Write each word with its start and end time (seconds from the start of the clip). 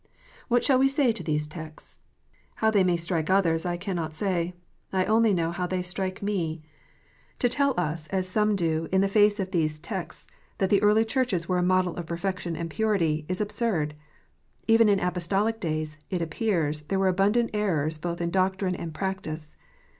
What 0.47 0.63
shall 0.65 0.79
we 0.79 0.87
say 0.89 1.11
to 1.11 1.21
these 1.21 1.45
texts? 1.45 1.99
How 2.55 2.71
they 2.71 2.83
may 2.83 2.97
strike 2.97 3.29
others 3.29 3.67
I 3.67 3.77
cannot 3.77 4.15
say. 4.15 4.55
I 4.91 5.05
only 5.05 5.31
know 5.31 5.51
how 5.51 5.67
they 5.67 5.83
strike 5.83 6.23
me. 6.23 6.63
To 7.37 7.47
350 7.47 7.47
KNOTS 7.47 7.53
UNTIED. 7.53 7.57
tell 7.77 7.85
us, 7.93 8.07
as 8.07 8.27
some 8.27 8.55
do, 8.55 8.87
in 8.91 9.01
the 9.01 9.07
face 9.07 9.39
of 9.39 9.51
these 9.51 9.77
texts, 9.77 10.25
that 10.57 10.71
the 10.71 10.81
early 10.81 11.05
Churches 11.05 11.47
were 11.47 11.59
a 11.59 11.61
model 11.61 11.95
of 11.97 12.07
perfection 12.07 12.55
and 12.55 12.71
purity, 12.71 13.27
is 13.29 13.39
absurd. 13.39 13.93
Even 14.67 14.89
in 14.89 14.99
Apostolic 14.99 15.59
days, 15.59 15.99
it 16.09 16.19
appears, 16.23 16.81
there 16.81 16.97
were 16.97 17.07
abundant 17.07 17.51
errors 17.53 17.99
both 17.99 18.19
in 18.21 18.31
doctrine 18.31 18.73
and 18.73 18.95
practice. 18.95 19.55